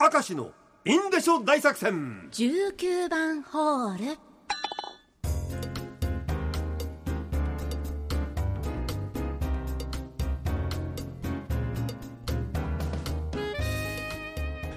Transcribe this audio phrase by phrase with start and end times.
[0.00, 0.52] 明石の
[0.84, 2.28] インデショ大作戦。
[2.30, 4.18] 19番ホール。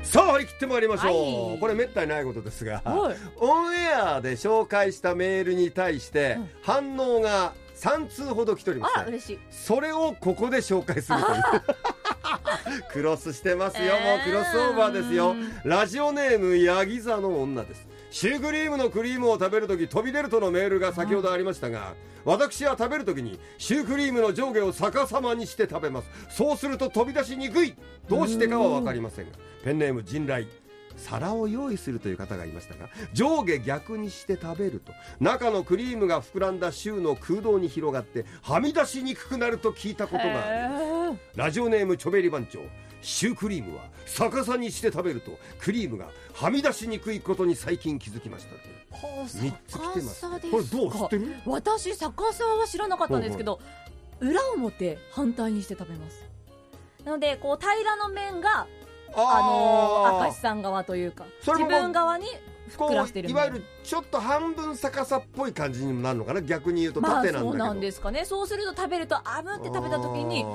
[0.02, 1.60] さあ張り切ってまいりましょう、はい。
[1.60, 3.16] これめったにないことですが、はい。
[3.38, 6.50] オンエアで紹介したメールに対してうん。
[6.64, 9.40] 反応が3通ほど来ておりまあす、ら嬉しい。
[9.52, 11.42] それをここで紹介するという
[12.92, 15.36] クロスしてますよ、もうクロスオーバーですよ。
[15.64, 17.88] ラジオネームヤギ座の女です。
[18.12, 21.94] シュークリームのクリームを食べるとき飛び出るとのメールが先ほどありましたが、
[22.26, 26.10] 私は食べるときにシュークリームの上下を逆さまにして食べます。
[26.30, 27.74] そうすると飛び出しにくい。
[28.10, 29.38] どうしてかは分かりませんが。
[29.64, 30.48] ペンネーム陣来
[30.98, 34.92] 皿を用意するという方がいましたが上下逆にして食べると。
[35.20, 41.01] 中のクリームが膨らんだシューの空洞に広がってはみ出しにくくなると聞いたことがあります
[41.36, 42.60] ラジオネームチョベリ番長。
[43.02, 48.52] シュークリームは逆さにして食べるとクリームがはみ出しにくいことに最近気づきました。
[49.28, 51.36] 三つ来てますこれどう知ってる？
[51.48, 53.60] 私逆さは知らなかったんですけど
[54.20, 56.24] 裏表反対にして食べます。
[57.04, 58.68] なのでこう平らの面が
[59.16, 62.28] あの明石さん側というか自分側に
[62.78, 66.42] こ膨らしてるういわゆるちょっと半分逆さっぽい感じにもなるのかな？
[66.44, 68.26] 逆に言うとまあ縦なんだけど、そうなんですかね。
[68.26, 70.46] そうすると食べるとあぶって食べた時に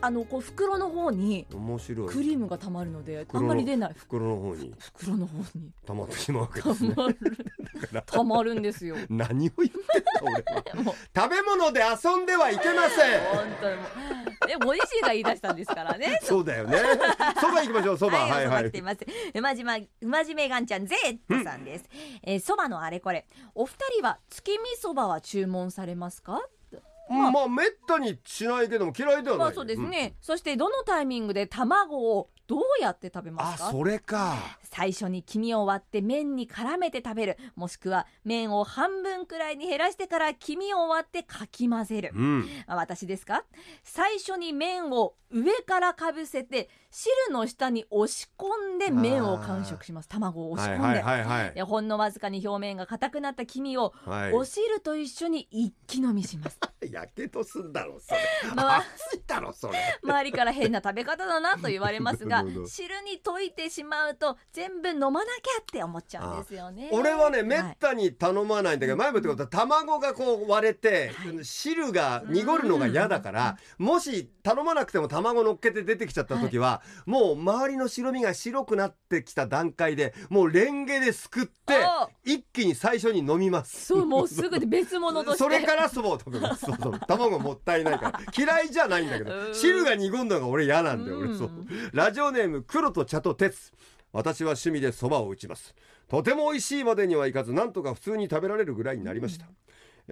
[0.00, 2.08] ああのこう袋の方にー面白い。
[2.08, 3.94] クリームがたまるのであんまり出ない。
[3.96, 4.72] 袋の方に。
[4.78, 5.70] 袋の方に。
[5.86, 6.94] 溜まってしまうわけたですね。
[6.96, 7.18] まる。
[8.06, 8.96] たまるんですよ。
[9.08, 10.32] 何を言ってんだ俺
[10.78, 10.82] は。
[10.82, 10.94] もう。
[11.14, 13.20] 食べ物で遊んではいけません。
[13.20, 13.86] 本当にもう。
[14.50, 16.18] えご自身が言い出したんですからね。
[16.24, 16.78] そうだよね。
[17.40, 17.98] そば行きましょう。
[17.98, 18.18] そば。
[18.18, 18.72] はい、はい。
[19.34, 21.84] 馬島、馬締めがんちゃん、ゼーットさんです。
[22.22, 23.26] えー、そばのあれこれ。
[23.54, 26.40] お二人は月見そばは注文されますか？
[27.08, 30.16] まあ、まあめったにしないけども嫌いではない、まあ、そうですね。
[30.20, 33.68] そして、どのタイミングで卵をどうやって食べうんますか？
[33.68, 34.36] あそれか。
[34.62, 37.38] 最初に黄身を割って麺に絡めて食べる。
[37.56, 42.48] もしくは麺を半分くらいに減らしてから黄身を割ってかき混ぜる、うん。
[42.66, 43.44] あ私ですか？
[43.82, 50.08] 最初に麺を上からかぶせて汁の下に押し込んで麺を完食します。
[50.08, 51.54] 卵を押し込んで、はいはいはいはい。
[51.54, 54.32] でほんのわずかに表面が硬くなった黄身をはい。
[54.32, 56.58] お汁と一緒に一気飲みします。
[56.90, 58.20] やけどすんだろそれ。
[58.54, 58.84] まあ。
[59.26, 59.78] だろそれ。
[60.02, 66.88] 周りから変な食べ方だなと言われますが 汁に溶いてしまうと全部飲まなきゃって思っちゃうんですよね。
[66.92, 71.44] 俺はねめっはいたに頼まないんだけど、前もってことは卵がこう割れて、はい。
[71.44, 83.86] 汁が濁るのが嫌だから、もし頼まなくても卵乗っけて出てきちゃった時は、もう周りの白身が白くなってきた段階でもうレンゲですくってあ一気に最初に飲みます。
[83.86, 85.44] そうもうすぐで別物として。
[85.44, 87.00] それからそばを食べますそうそう。
[87.06, 88.20] 卵もったいないから。
[88.36, 89.54] 嫌いじゃないんだけどうん。
[89.54, 91.38] 汁が濁んのが俺嫌なんだようん俺。
[91.38, 91.50] そう。
[91.92, 93.72] ラジオネーム黒と茶と鉄。
[94.12, 95.74] 私は趣味でそばを打ちます。
[96.08, 99.44] とても美味しいまでにはいかずなんとか普通に食べられるぐらいになりました、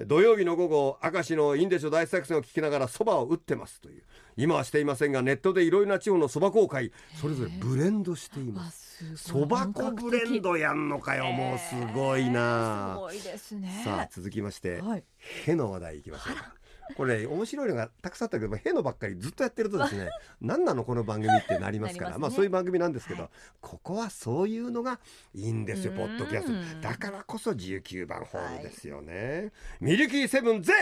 [0.05, 4.03] 土曜日の午後明石のインデショ大作戦を聞きながらそばを打ってますという。
[4.37, 9.17] 今はしていませんがネットでいろいろな地方のそば粉を買いそれぞれブレンドしています。
[9.17, 13.83] そば粉ブレンドやんのかよもうすごいなすごいですね。
[13.85, 15.05] さあ続きまして、はい。
[15.47, 16.56] への話題いきましょうか
[16.97, 20.11] これ、ね、面白いのがたくさんあったけどへのばっかりずっとやってるとですね
[20.41, 22.11] 何なのこの番組ってなりますから。
[22.13, 22.19] ね。
[22.19, 23.31] まあそういう番組なんですけど、はい。
[23.61, 25.01] ここはそういうのが
[25.35, 25.99] いいんですようん。
[25.99, 26.81] ポッドキャスト。
[26.81, 30.73] だからこそ19番ホールですよね、ミルキーセブンゼ!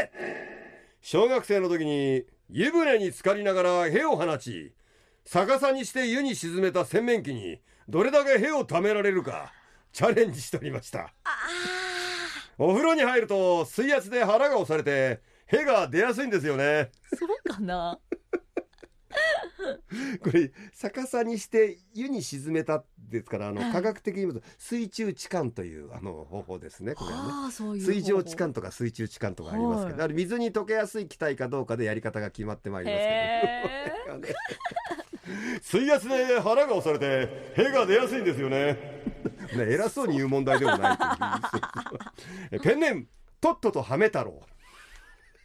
[1.00, 4.72] 小学生の時に湯船に浸かりながらへを放ち
[5.24, 9.52] 逆さにして湯に沈めた洗面器にどれだけへを貯められるか
[9.92, 11.12] チャレンジしておりました。
[11.24, 11.30] あ
[12.58, 16.90] お風呂に入ると水圧で腹が押されて屁が出やすいんですよね。
[17.12, 17.98] ーそうかな？
[20.22, 23.72] これ逆さにして湯に沈めたですからあのはい。
[23.72, 27.80] 科学的に言うと水中置換というあの方法ですねこれはね。
[27.80, 34.28] 水上置感換とか水中置換とかありますけど、水に溶けやすい気体かどうかでやり方が決まってまいりますけへど、ね、
[35.62, 39.04] 水圧で腹が押されて屁が出やすいんですよね。
[39.56, 40.98] ね偉そうに言う問題でもない
[42.50, 42.60] という。
[42.62, 43.06] ペンネーム
[43.40, 44.42] とっととハメ太郎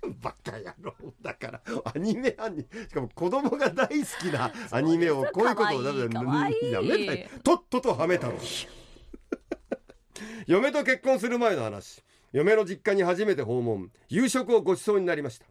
[0.22, 1.62] バカ野郎だから
[1.94, 8.38] アニメアニしかも子供が大好きな アニメをこういうことをだかわいいやめないとっととハメ太郎
[10.48, 15.46] 嫁と結婚する前の話嫁の実家に初めて訪問夕食をご馳走になりました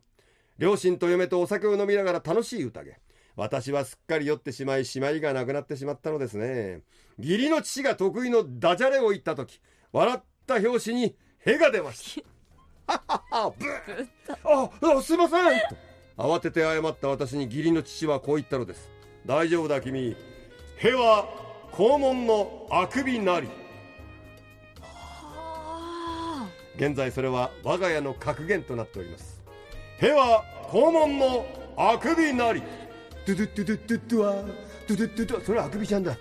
[0.58, 2.98] 両親と嫁とお酒を飲みながら楽しい宴
[3.36, 6.80] 私はすっかり酔ってしまいしまいがなくなってしまったのですね
[7.18, 9.60] 義理の父が得意のダジャレを言った時
[9.92, 12.37] 笑った拍子に屁が出ました
[12.88, 13.52] あ
[14.80, 15.44] あすいません。
[15.60, 15.76] と
[16.16, 18.90] 慌てて謝った私に義理の父はこう言ったのです。
[19.26, 20.16] 大丈夫だ君。
[20.76, 21.28] 屁は
[21.72, 23.48] 肛門のあくびなり。
[26.76, 29.42] 現在それは我が家の格言となっております。
[30.00, 31.46] へは肛門の
[31.76, 32.62] あくびなり。
[33.26, 36.16] ドゥドゥドゥドゥドゥドゥワドゥドゥドゥドゥそれはあくびちゃんだ